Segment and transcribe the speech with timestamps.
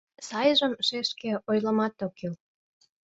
[0.27, 2.33] —Сайжым, шешке, ойлымат ок кӱл.